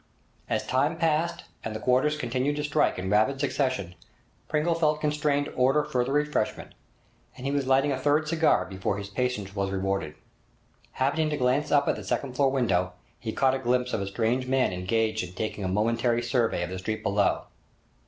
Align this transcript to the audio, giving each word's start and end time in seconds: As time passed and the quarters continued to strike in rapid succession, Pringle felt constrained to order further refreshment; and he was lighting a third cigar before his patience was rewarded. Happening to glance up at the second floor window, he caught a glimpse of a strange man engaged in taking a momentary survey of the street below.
As 0.49 0.65
time 0.65 0.97
passed 0.97 1.43
and 1.63 1.75
the 1.75 1.79
quarters 1.79 2.17
continued 2.17 2.55
to 2.55 2.63
strike 2.63 2.97
in 2.97 3.11
rapid 3.11 3.39
succession, 3.39 3.93
Pringle 4.49 4.73
felt 4.73 4.99
constrained 4.99 5.45
to 5.45 5.51
order 5.51 5.83
further 5.83 6.11
refreshment; 6.11 6.73
and 7.37 7.45
he 7.45 7.51
was 7.51 7.67
lighting 7.67 7.91
a 7.91 7.99
third 7.99 8.27
cigar 8.27 8.65
before 8.65 8.97
his 8.97 9.09
patience 9.11 9.55
was 9.55 9.69
rewarded. 9.69 10.15
Happening 10.93 11.29
to 11.29 11.37
glance 11.37 11.71
up 11.71 11.87
at 11.87 11.97
the 11.97 12.03
second 12.03 12.33
floor 12.33 12.49
window, 12.49 12.93
he 13.19 13.31
caught 13.31 13.53
a 13.53 13.59
glimpse 13.59 13.93
of 13.93 14.01
a 14.01 14.07
strange 14.07 14.47
man 14.47 14.73
engaged 14.73 15.23
in 15.23 15.33
taking 15.33 15.63
a 15.63 15.67
momentary 15.67 16.23
survey 16.23 16.63
of 16.63 16.71
the 16.71 16.79
street 16.79 17.03
below. 17.03 17.43